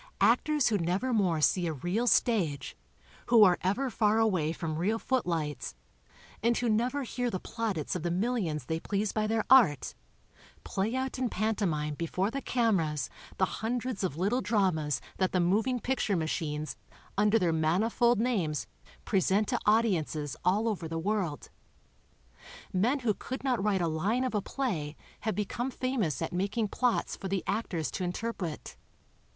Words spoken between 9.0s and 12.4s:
by their art, play out in pantomine before